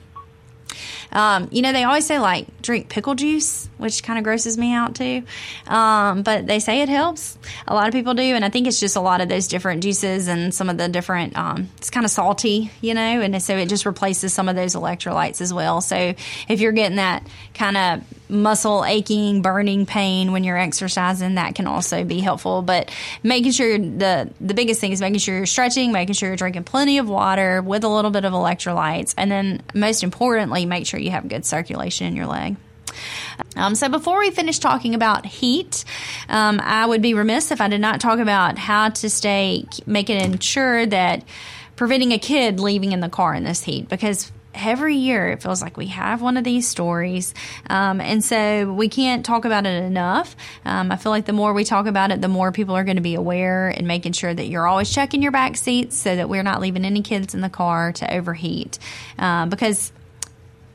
[1.14, 4.74] Um, you know, they always say like drink pickle juice, which kind of grosses me
[4.74, 5.24] out too.
[5.68, 7.38] Um, but they say it helps.
[7.68, 9.84] A lot of people do, and I think it's just a lot of those different
[9.84, 11.38] juices and some of the different.
[11.38, 14.76] Um, it's kind of salty, you know, and so it just replaces some of those
[14.76, 15.82] electrolytes as well.
[15.82, 16.16] So
[16.48, 21.68] if you're getting that kind of muscle aching, burning pain when you're exercising, that can
[21.68, 22.62] also be helpful.
[22.62, 26.36] But making sure the the biggest thing is making sure you're stretching, making sure you're
[26.36, 30.88] drinking plenty of water with a little bit of electrolytes, and then most importantly, make
[30.88, 32.56] sure you have good circulation in your leg.
[33.56, 35.84] Um, so before we finish talking about heat,
[36.30, 40.20] um, I would be remiss if I did not talk about how to stay, making
[40.20, 41.24] ensure that
[41.76, 45.62] preventing a kid leaving in the car in this heat because every year it feels
[45.62, 47.34] like we have one of these stories.
[47.70, 50.36] Um, and so we can't talk about it enough.
[50.64, 52.98] Um, I feel like the more we talk about it, the more people are going
[52.98, 56.30] to be aware and making sure that you're always checking your back seats so that
[56.30, 58.78] we're not leaving any kids in the car to overheat.
[59.18, 59.92] Um, because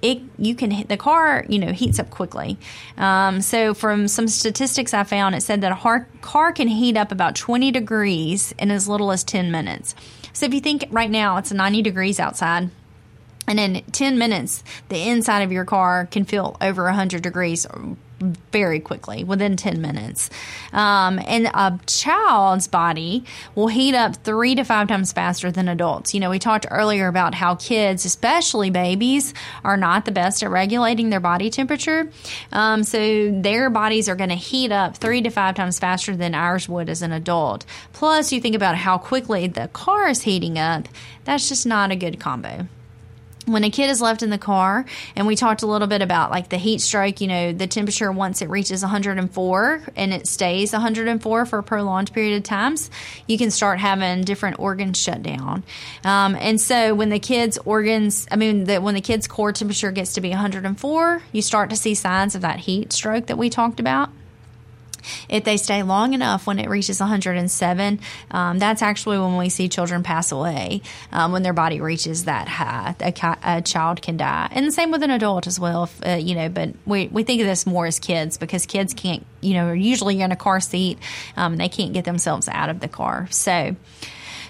[0.00, 2.58] it you can hit the car you know heats up quickly.
[2.96, 7.12] Um, so from some statistics I found, it said that a car can heat up
[7.12, 9.94] about 20 degrees in as little as 10 minutes.
[10.32, 12.70] So if you think right now it's 90 degrees outside
[13.48, 17.66] and in 10 minutes, the inside of your car can feel over 100 degrees
[18.20, 20.30] very quickly within 10 minutes.
[20.72, 26.14] Um, and a child's body will heat up three to five times faster than adults.
[26.14, 30.50] You know, we talked earlier about how kids, especially babies, are not the best at
[30.50, 32.10] regulating their body temperature.
[32.52, 36.34] Um, so their bodies are going to heat up three to five times faster than
[36.34, 37.64] ours would as an adult.
[37.92, 40.88] Plus, you think about how quickly the car is heating up,
[41.24, 42.66] that's just not a good combo.
[43.48, 44.84] When a kid is left in the car
[45.16, 48.10] and we talked a little bit about like the heat stroke you know the temperature
[48.12, 52.90] once it reaches 104 and it stays 104 for a prolonged period of times
[53.26, 55.62] you can start having different organs shut down.
[56.04, 59.90] Um, and so when the kids organs i mean the, when the kid's core temperature
[59.90, 63.50] gets to be 104 you start to see signs of that heat stroke that we
[63.50, 64.10] talked about
[65.28, 69.68] if they stay long enough when it reaches 107, um, that's actually when we see
[69.68, 72.94] children pass away, um, when their body reaches that high.
[73.00, 74.48] A, a, child can die.
[74.52, 77.22] And the same with an adult as well, if, uh, you know, but we, we
[77.22, 80.36] think of this more as kids because kids can't, you know, are usually in a
[80.36, 80.98] car seat.
[81.36, 83.28] Um, they can't get themselves out of the car.
[83.30, 83.76] So,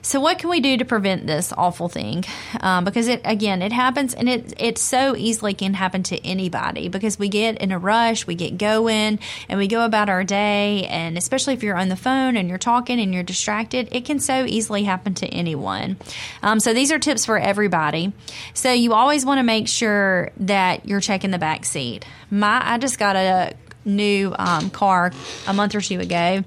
[0.03, 2.25] so, what can we do to prevent this awful thing?
[2.61, 6.89] Um, because it again, it happens, and it it so easily can happen to anybody
[6.89, 10.87] because we get in a rush, we get going, and we go about our day,
[10.87, 14.21] and especially if you're on the phone and you're talking and you're distracted, it can
[14.21, 15.97] so easily happen to anyone.
[16.43, 18.13] Um, so, these are tips for everybody.
[18.55, 22.05] So, you always want to make sure that you're checking the back seat.
[22.31, 25.13] My I just got a new um, car
[25.47, 26.45] a month or two ago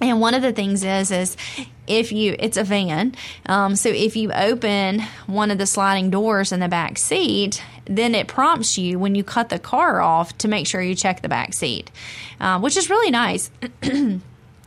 [0.00, 1.36] and one of the things is is
[1.98, 3.14] if you it's a van,
[3.46, 8.14] um, so if you open one of the sliding doors in the back seat, then
[8.14, 11.28] it prompts you when you cut the car off to make sure you check the
[11.28, 11.90] back seat,
[12.40, 13.50] uh, which is really nice.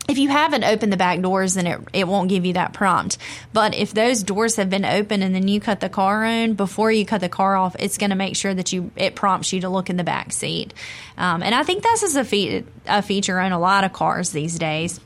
[0.07, 3.17] if you haven't opened the back doors, then it, it won't give you that prompt.
[3.53, 6.91] But if those doors have been open and then you cut the car on before
[6.91, 9.61] you cut the car off, it's going to make sure that you it prompts you
[9.61, 10.73] to look in the back seat.
[11.17, 14.31] Um, and I think this is a, fe- a feature on a lot of cars
[14.31, 14.99] these days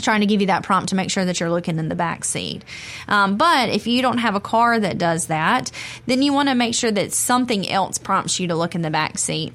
[0.00, 2.24] trying to give you that prompt to make sure that you're looking in the back
[2.24, 2.64] seat.
[3.08, 5.70] Um, but if you don't have a car that does that,
[6.06, 8.90] then you want to make sure that something else prompts you to look in the
[8.90, 9.52] back seat.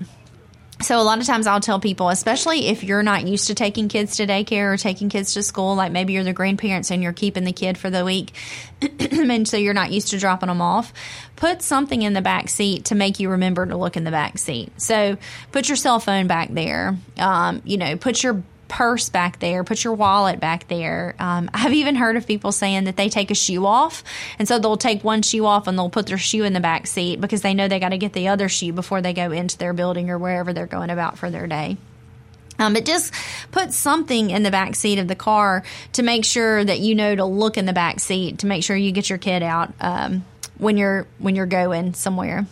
[0.82, 3.88] So a lot of times I'll tell people, especially if you're not used to taking
[3.88, 7.14] kids to daycare or taking kids to school, like maybe you're the grandparents and you're
[7.14, 8.34] keeping the kid for the week,
[9.00, 10.92] and so you're not used to dropping them off,
[11.38, 14.38] put something in the back seat to make you remember to look in the back
[14.38, 14.70] seat.
[14.78, 15.18] So
[15.54, 16.98] put your cell phone back there.
[17.18, 18.44] Um, you know, put your
[18.76, 21.16] purse back there, put your wallet back there.
[21.18, 24.04] Um, I've even heard of people saying that they take a shoe off,
[24.38, 26.86] and so they'll take one shoe off and they'll put their shoe in the back
[26.86, 29.58] seat because they know they got to get the other shoe before they go into
[29.58, 31.78] their building or wherever they're going about for their day.
[32.60, 33.14] Um, but just
[33.54, 37.16] put something in the back seat of the car to make sure that you know
[37.16, 40.26] to look in the back seat to make sure you get your kid out um,
[40.58, 42.46] when you're when you're going somewhere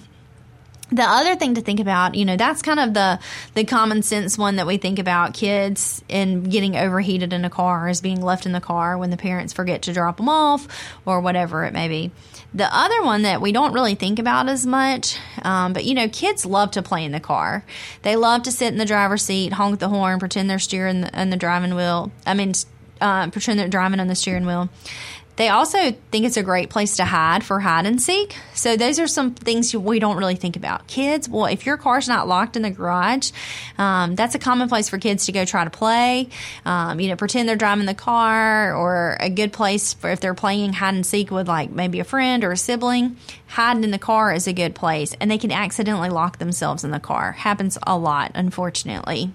[0.95, 3.19] the other thing to think about, you know, that's kind of the
[3.55, 7.89] the common sense one that we think about kids and getting overheated in a car
[7.89, 10.67] is being left in the car when the parents forget to drop them off
[11.05, 12.11] or whatever it may be.
[12.53, 16.07] The other one that we don't really think about as much, um, but you know,
[16.07, 17.65] kids love to play in the car.
[18.03, 21.27] They love to sit in the driver's seat, honk the horn, pretend they're steering the,
[21.29, 22.11] the driving wheel.
[22.27, 22.53] I mean,
[23.01, 24.69] uh, pretend they're driving on the steering wheel.
[25.35, 28.35] They also think it's a great place to hide for hide and seek.
[28.53, 30.85] So those are some things we don't really think about.
[30.85, 33.31] Kids, well, if your car's not locked in the garage,
[33.79, 36.29] um, that's a common place for kids to go try to play.
[36.65, 40.35] Um, you know, pretend they're driving the car, or a good place for if they're
[40.35, 43.17] playing hide and seek with like maybe a friend or a sibling.
[43.47, 46.91] Hiding in the car is a good place, and they can accidentally lock themselves in
[46.91, 47.31] the car.
[47.31, 49.31] Happens a lot, unfortunately.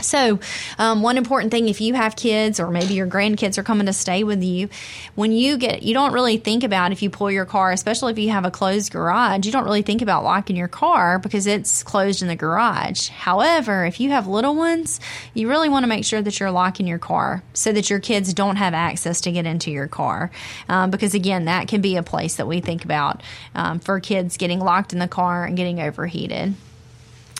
[0.00, 0.40] So,
[0.78, 3.92] um, one important thing if you have kids or maybe your grandkids are coming to
[3.92, 4.68] stay with you,
[5.14, 8.18] when you get, you don't really think about if you pull your car, especially if
[8.18, 11.84] you have a closed garage, you don't really think about locking your car because it's
[11.84, 13.08] closed in the garage.
[13.08, 14.98] However, if you have little ones,
[15.32, 18.34] you really want to make sure that you're locking your car so that your kids
[18.34, 20.32] don't have access to get into your car.
[20.68, 23.22] Um, because again, that can be a place that we think about
[23.54, 26.54] um, for kids getting locked in the car and getting overheated.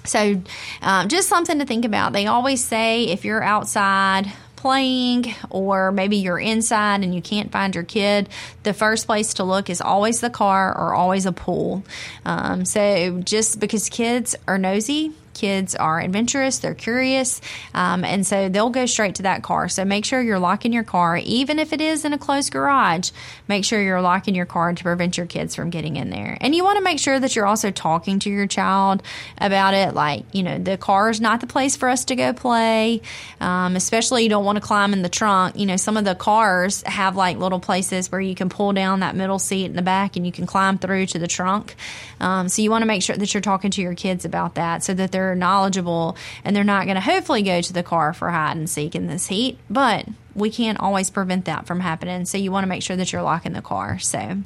[0.04, 0.42] So,
[0.82, 2.12] um, just something to think about.
[2.12, 7.74] They always say if you're outside playing or maybe you're inside and you can't find
[7.74, 8.28] your kid,
[8.62, 11.84] the first place to look is always the car or always a pool.
[12.24, 17.40] Um, so, just because kids are nosy, kids are adventurous, they're curious,
[17.74, 19.68] um, and so they'll go straight to that car.
[19.68, 23.10] So make sure you're locking your car, even if it is in a closed garage.
[23.48, 26.38] Make sure you're locking your car to prevent your kids from getting in there.
[26.40, 29.02] And you want to make sure that you're also talking to your child
[29.38, 29.94] about it.
[29.94, 33.02] Like, you know, the car is not the place for us to go play,
[33.40, 35.56] um, especially you don't want to climb in the trunk.
[35.58, 39.00] You know, some of the cars have like little places where you can pull down
[39.00, 41.74] that middle seat in the back and you can climb through to the trunk.
[42.20, 44.82] Um, so you want to make sure that you're talking to your kids about that
[44.82, 48.12] so that they're they're knowledgeable and they're not going to hopefully go to the car
[48.12, 49.58] for hide and seek in this heat.
[49.70, 52.24] But we can't always prevent that from happening.
[52.24, 53.98] So you want to make sure that you're locking the car.
[53.98, 54.38] So,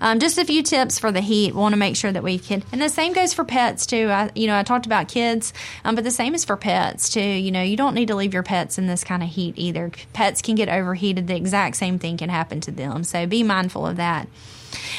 [0.00, 1.54] um, just a few tips for the heat.
[1.54, 4.08] We want to make sure that we can, and the same goes for pets too.
[4.10, 5.52] I, you know, I talked about kids,
[5.84, 7.20] um, but the same is for pets too.
[7.20, 9.90] You know, you don't need to leave your pets in this kind of heat either.
[10.12, 11.26] Pets can get overheated.
[11.26, 13.04] The exact same thing can happen to them.
[13.04, 14.28] So be mindful of that.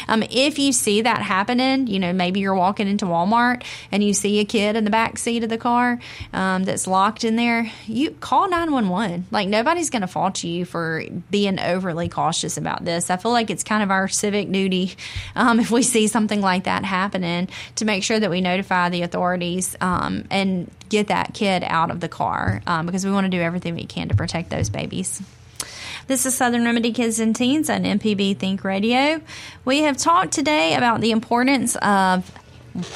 [0.08, 4.14] Um, if you see that happening, you know, maybe you're walking into Walmart and you
[4.14, 6.00] see a kid in the back seat of the car
[6.34, 9.28] um, that's locked in there, you call 911.
[9.32, 13.10] Like, nobody's going to fault you for being overly cautious about this.
[13.10, 14.96] I feel like it's kind of our civic duty
[15.36, 19.04] um, if we see something like that happening to make sure that we notify the
[19.04, 23.30] authorities um, and get that kid out of the car um, because we want to
[23.30, 25.22] do everything we can to protect those babies.
[26.06, 29.21] This is Southern Remedy Kids and Teens on MPB Think Radio.
[29.63, 32.30] We have talked today about the importance of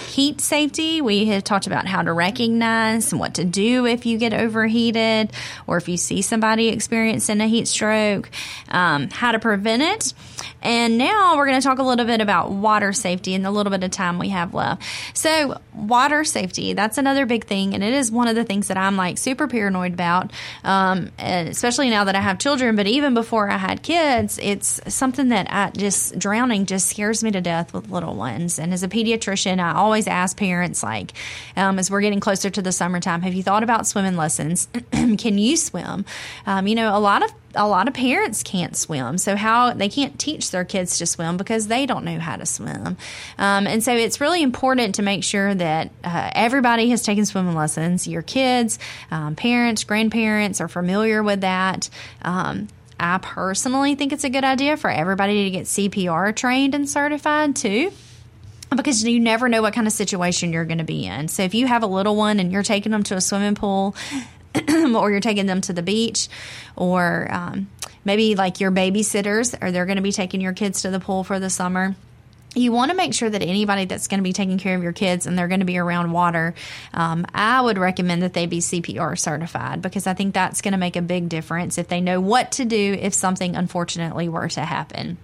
[0.08, 1.02] heat safety.
[1.02, 5.32] We have talked about how to recognize and what to do if you get overheated
[5.68, 8.30] or if you see somebody experiencing a heat stroke,
[8.70, 10.14] um, how to prevent it.
[10.62, 13.72] And now we're going to talk a little bit about water safety in the little
[13.72, 14.84] bit of time we have left.
[15.14, 17.74] So, water safety, that's another big thing.
[17.74, 20.32] And it is one of the things that I'm like super paranoid about,
[20.64, 22.76] um, especially now that I have children.
[22.76, 27.32] But even before I had kids, it's something that I just, drowning just scares me
[27.32, 28.58] to death with little ones.
[28.58, 31.14] And as a pediatrician, I always ask parents, like,
[31.56, 34.68] um, as we're getting closer to the summertime, have you thought about swimming lessons?
[34.92, 36.06] Can you swim?
[36.46, 39.90] Um, you know, a lot of a lot of parents can't swim, so how they
[39.90, 42.98] can't teach their kids to swim because they don't know how to swim.
[43.38, 47.56] Um, and so it's really important to make sure that uh, everybody has taken swimming
[47.56, 48.08] lessons.
[48.08, 48.78] Your kids,
[49.12, 51.90] um, parents, grandparents are familiar with that.
[52.22, 52.68] Um,
[53.00, 57.56] I personally think it's a good idea for everybody to get CPR trained and certified
[57.56, 57.92] too
[58.76, 61.28] because you never know what kind of situation you're going to be in.
[61.28, 63.96] So if you have a little one and you're taking them to a swimming pool
[64.56, 66.28] or you're taking them to the beach
[66.76, 67.70] or um,
[68.04, 71.24] maybe like your babysitters or they're going to be taking your kids to the pool
[71.24, 71.96] for the summer
[72.58, 74.94] you want to make sure that anybody that's going to be taking care of your
[74.94, 76.56] kids and they're going to be around water,
[76.94, 80.78] um, I would recommend that they be CPR certified because I think that's going to
[80.78, 84.62] make a big difference if they know what to do if something unfortunately were to
[84.62, 85.18] happen.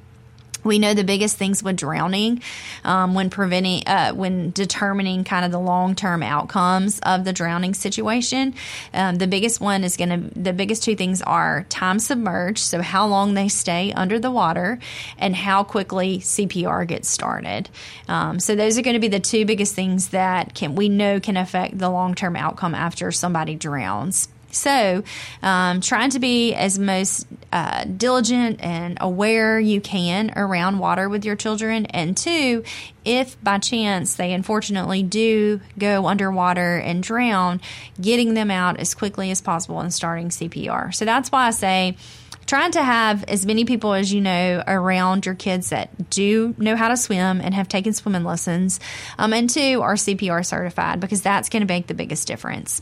[0.64, 2.42] We know the biggest things with drowning,
[2.84, 7.74] um, when preventing, uh, when determining kind of the long term outcomes of the drowning
[7.74, 8.56] situation.
[8.94, 12.82] Um, the biggest one is going to, the biggest two things are time submerged, so
[12.82, 14.80] how long they stay under the water,
[15.18, 17.70] and how quickly CPR gets started.
[18.08, 21.20] Um, so those are going to be the two biggest things that can we know
[21.20, 24.28] can affect the long term outcome after somebody drowns.
[24.54, 25.04] So,
[25.42, 31.26] um, trying to be as most uh, diligent and aware you can around water with
[31.26, 31.86] your children.
[31.88, 32.64] And two,
[33.04, 37.62] if by chance they unfortunately do go underwater and drown,
[38.00, 40.94] getting them out as quickly as possible and starting CPR.
[40.94, 41.98] So that's why I say,
[42.46, 46.76] trying to have as many people as you know around your kids that do know
[46.76, 48.80] how to swim and have taken swimming lessons,
[49.18, 52.82] um, and two are CPR certified because that's going to make the biggest difference.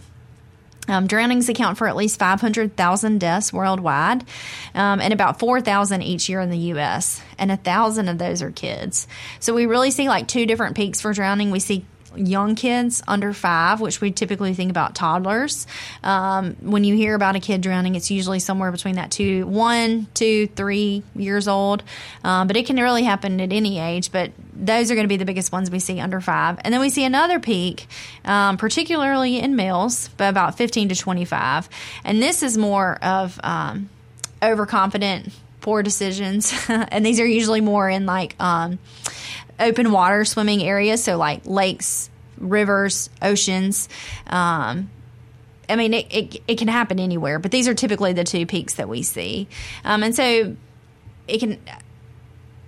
[0.92, 4.26] Um, drownings account for at least 500,000 deaths worldwide
[4.76, 8.52] um, and about 4,000 each year in the U.S., and a thousand of those are
[8.52, 9.08] kids.
[9.40, 11.50] So we really see like two different peaks for drowning.
[11.50, 11.86] We see
[12.16, 15.68] young kids under five, which we typically think about toddlers.
[16.04, 20.08] Um, when you hear about a kid drowning, it's usually somewhere between that two, one,
[20.14, 21.84] two, three years old.
[22.24, 24.12] Um, but it can really happen at any age.
[24.12, 26.60] But those are going to be the biggest ones we see under five.
[26.64, 27.88] And then we see another peak,
[28.26, 31.70] um, particularly in males, but about 15 to 25.
[32.04, 33.90] And this is more of um,
[34.44, 35.30] overconfident,
[35.62, 36.54] poor decisions.
[36.70, 38.80] and these are usually more in like, um,
[39.62, 43.88] open water swimming areas, so like lakes, rivers, oceans.
[44.28, 44.90] Um,
[45.70, 48.74] I mean, it, it, it, can happen anywhere, but these are typically the two peaks
[48.74, 49.48] that we see.
[49.86, 50.56] Um, and so
[51.28, 51.60] it can,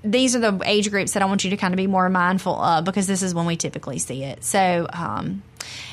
[0.04, 2.56] these are the age groups that I want you to kind of be more mindful
[2.56, 4.44] of because this is when we typically see it.
[4.46, 5.44] So, um,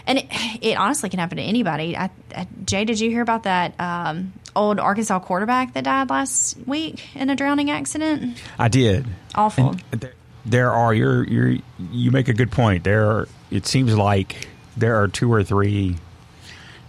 [0.07, 0.27] and it,
[0.61, 1.97] it, honestly can happen to anybody.
[1.97, 6.59] I, I, Jay, did you hear about that um, old Arkansas quarterback that died last
[6.67, 8.41] week in a drowning accident?
[8.59, 9.07] I did.
[9.35, 9.77] Awful.
[9.93, 10.11] And
[10.45, 11.57] there are you're you're
[11.91, 12.85] you make a good point.
[12.85, 15.97] There are, it seems like there are two or three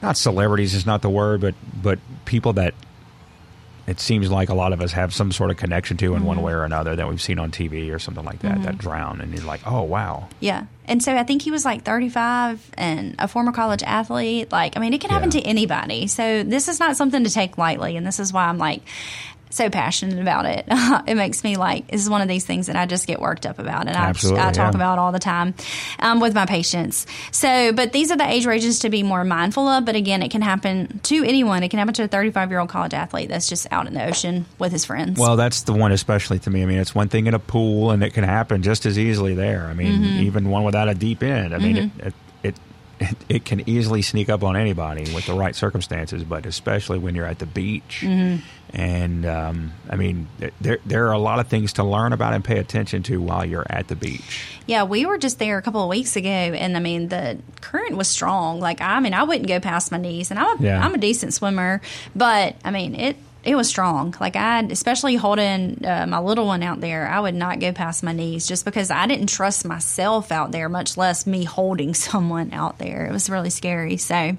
[0.01, 2.73] not celebrities is not the word, but but people that
[3.87, 6.27] it seems like a lot of us have some sort of connection to in mm-hmm.
[6.27, 8.63] one way or another that we've seen on TV or something like that mm-hmm.
[8.63, 10.65] that drown and you're like, "Oh, wow." Yeah.
[10.85, 14.51] And so I think he was like 35 and a former college athlete.
[14.51, 15.41] Like, I mean, it can happen yeah.
[15.41, 16.07] to anybody.
[16.07, 18.81] So this is not something to take lightly and this is why I'm like
[19.51, 20.65] so passionate about it.
[21.07, 23.45] it makes me like this is one of these things that I just get worked
[23.45, 24.69] up about, and I, I talk yeah.
[24.69, 25.53] about all the time
[25.99, 27.05] um, with my patients.
[27.31, 29.85] So, but these are the age ranges to be more mindful of.
[29.85, 31.63] But again, it can happen to anyone.
[31.63, 34.05] It can happen to a 35 year old college athlete that's just out in the
[34.05, 35.19] ocean with his friends.
[35.19, 36.63] Well, that's the one especially to me.
[36.63, 39.33] I mean, it's one thing in a pool, and it can happen just as easily
[39.33, 39.67] there.
[39.67, 40.21] I mean, mm-hmm.
[40.21, 41.53] even one without a deep end.
[41.53, 41.99] I mean, mm-hmm.
[41.99, 42.13] it, it,
[43.01, 47.15] it it, can easily sneak up on anybody with the right circumstances, but especially when
[47.15, 48.01] you're at the beach.
[48.03, 48.45] Mm-hmm.
[48.73, 50.27] And um, I mean,
[50.61, 53.43] there there are a lot of things to learn about and pay attention to while
[53.43, 54.45] you're at the beach.
[54.65, 57.97] Yeah, we were just there a couple of weeks ago, and I mean the current
[57.97, 58.61] was strong.
[58.61, 60.85] Like I mean, I wouldn't go past my knees, and I'm a, Yeah.
[60.85, 61.81] I'm a decent swimmer,
[62.15, 63.17] but I mean it.
[63.43, 64.13] It was strong.
[64.19, 68.03] Like I, especially holding uh, my little one out there, I would not go past
[68.03, 72.53] my knees just because I didn't trust myself out there, much less me holding someone
[72.53, 73.07] out there.
[73.07, 73.97] It was really scary.
[73.97, 74.37] So,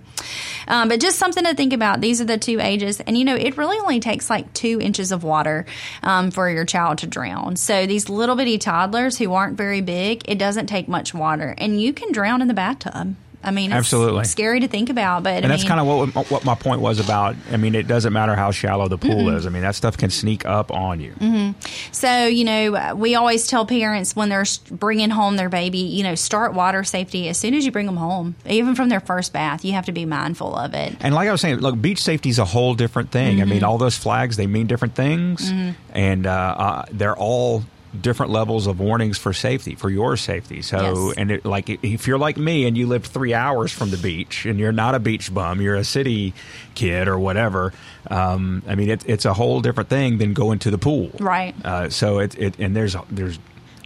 [0.69, 2.01] um, but just something to think about.
[2.01, 5.11] These are the two ages, and you know, it really only takes like two inches
[5.11, 5.67] of water
[6.05, 7.57] um, for your child to drown.
[7.57, 11.83] So these little bitty toddlers who aren't very big, it doesn't take much water, and
[11.83, 13.17] you can drown in the bathtub.
[13.45, 14.25] I mean, it's Absolutely.
[14.25, 16.99] scary to think about, but And I that's kind of what what my point was
[17.01, 17.37] about.
[17.51, 19.47] I mean, it doesn't matter how shallow the pool is.
[19.47, 21.55] I mean, that stuff can sneak up on you.
[21.93, 26.15] So, you know, we always tell parents when they're bringing home their baby, you know,
[26.15, 28.35] start water safety as soon as you bring them home.
[28.47, 30.95] Even from their first bath, you have to be mindful of it.
[31.01, 33.39] And like I was saying, look, beach safety is a whole different thing.
[33.41, 33.51] I Mm-hmm.
[33.51, 35.53] mean, all those flags they mean different things,
[35.93, 37.65] and uh, uh, they're all
[38.01, 40.63] different levels of warnings for safety for your safety.
[40.63, 41.15] So, Yes.
[41.19, 44.47] and it, like if you're like me and you live three hours from the beach
[44.47, 46.33] and you're not a beach bum, you're a city
[46.75, 47.73] kid or whatever.
[48.11, 51.55] Um, I mean, it, it's a whole different thing than going to the pool, Right.
[51.65, 53.39] Uh, so it, it and there's there's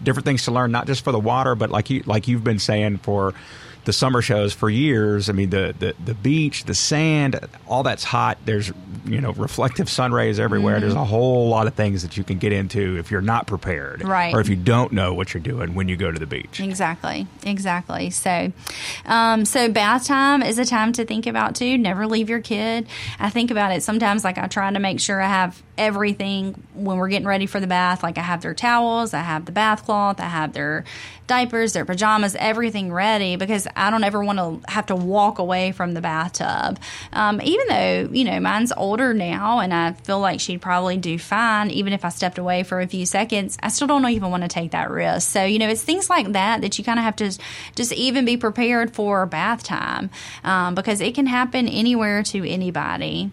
[0.02, 2.58] different things to learn, not just for the water, but like you like you've been
[2.58, 3.34] saying for
[3.86, 5.30] the summer shows for years.
[5.30, 8.36] I mean, the, the, the beach, the sand, all that's hot.
[8.44, 8.72] There's,
[9.04, 10.80] you know, reflective sun rays everywhere.
[10.80, 14.02] There's a whole lot of things that you can get into if you're not prepared.
[14.02, 14.34] Right.
[14.34, 16.58] Or if you don't know what you're doing when you go to the beach.
[16.60, 18.10] Exactly, exactly.
[18.10, 18.52] So,
[19.06, 21.78] um, so bath time is a time to think about too.
[21.78, 22.88] Never leave your kid.
[23.20, 24.24] I think about it sometimes.
[24.24, 27.66] Like I try to make sure I have everything when we're getting ready for the
[27.68, 28.02] bath.
[28.02, 30.84] Like I have their towels, I have the bath cloth, I have their
[31.26, 35.72] diapers, their pajamas, everything ready because I don't ever want to have to walk away
[35.72, 36.78] from the bathtub.
[37.12, 41.18] Um, even though you know mine's older now, and I feel like she'd probably do
[41.18, 43.58] fine, even if I stepped away for a few seconds.
[43.62, 45.30] I still don't even want to take that risk.
[45.30, 47.38] So you know, it's things like that that you kind of have to
[47.74, 50.10] just even be prepared for bath time
[50.44, 53.30] um, because it can happen anywhere to anybody.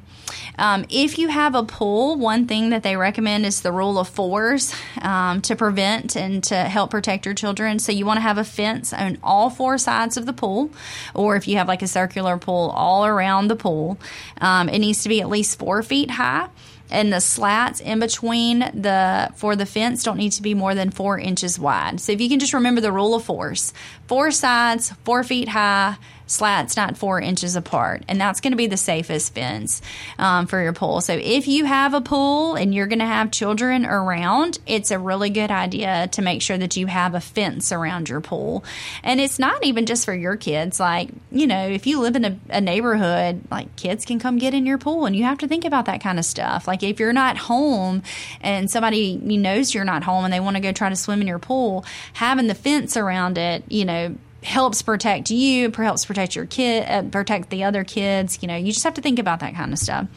[0.57, 4.07] Um, if you have a pool, one thing that they recommend is the rule of
[4.07, 7.79] fours um, to prevent and to help protect your children.
[7.79, 10.69] So you want to have a fence on all four sides of the pool,
[11.13, 13.97] or if you have like a circular pool, all around the pool.
[14.41, 16.49] Um, it needs to be at least four feet high.
[16.91, 20.91] And the slats in between the for the fence don't need to be more than
[20.91, 21.99] four inches wide.
[21.99, 23.73] So if you can just remember the rule of fours,
[24.07, 25.97] four sides, four feet high,
[26.34, 29.81] slats not four inches apart, and that's going to be the safest fence
[30.17, 31.01] um, for your pool.
[31.01, 34.99] So if you have a pool and you're going to have children around, it's a
[34.99, 38.63] really good idea to make sure that you have a fence around your pool.
[39.03, 40.79] And it's not even just for your kids.
[40.79, 44.53] Like you know, if you live in a, a neighborhood, like kids can come get
[44.53, 46.67] in your pool, and you have to think about that kind of stuff.
[46.67, 48.03] Like if you're not home
[48.41, 51.27] and somebody knows you're not home and they want to go try to swim in
[51.27, 56.45] your pool, having the fence around it, you know helps protect you, helps protect your
[56.45, 58.39] kid, uh, protect the other kids.
[58.41, 60.07] You know, you just have to think about that kind of stuff.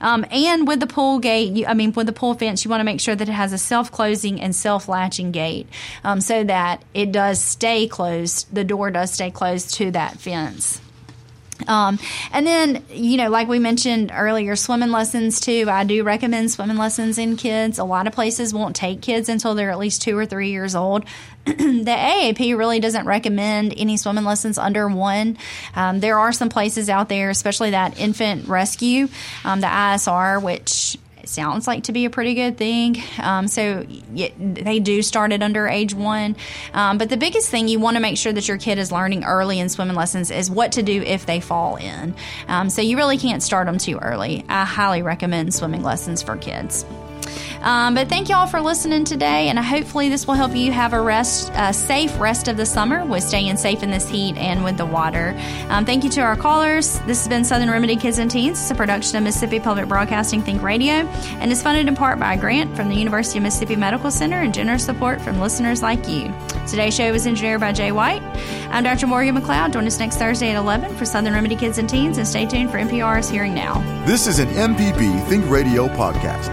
[0.00, 2.80] Um, and with the pool gate, you, I mean, with the pool fence, you want
[2.80, 5.68] to make sure that it has a self closing and self latching gate
[6.04, 8.52] um, so that it does stay closed.
[8.54, 10.80] The door does stay closed to that fence.
[11.66, 11.98] Um,
[12.32, 15.66] and then, you know, like we mentioned earlier, swimming lessons too.
[15.68, 17.78] I do recommend swimming lessons in kids.
[17.78, 20.74] A lot of places won't take kids until they're at least two or three years
[20.74, 21.04] old.
[21.44, 25.38] the AAP really doesn't recommend any swimming lessons under one.
[25.74, 29.08] Um, there are some places out there, especially that infant rescue,
[29.44, 30.98] um, the ISR, which
[31.28, 32.96] sounds like to be a pretty good thing.
[33.20, 33.86] Um, so
[34.38, 36.36] they do start it under age one.
[36.72, 39.24] Um, but the biggest thing you want to make sure that your kid is learning
[39.24, 42.14] early in swimming lessons is what to do if they fall in.
[42.48, 44.44] Um, so you really can't start them too early.
[44.48, 46.84] I highly recommend swimming lessons for kids.
[47.62, 50.92] Um, but thank you all for listening today, and hopefully this will help you have
[50.92, 54.64] a rest, a safe rest of the summer with staying safe in this heat and
[54.64, 55.34] with the water.
[55.68, 57.00] Um, thank you to our callers.
[57.00, 58.60] This has been Southern Remedy Kids and Teens.
[58.60, 62.34] It's a production of Mississippi Public Broadcasting Think Radio, and is funded in part by
[62.34, 66.08] a grant from the University of Mississippi Medical Center and generous support from listeners like
[66.08, 66.32] you.
[66.66, 68.22] Today's show was engineered by Jay White.
[68.70, 69.06] I'm Dr.
[69.06, 69.72] Morgan McLeod.
[69.72, 72.70] Join us next Thursday at 11 for Southern Remedy Kids and Teens, and stay tuned
[72.70, 73.80] for NPR's Here & Now.
[74.04, 76.52] This is an MPB Think Radio podcast.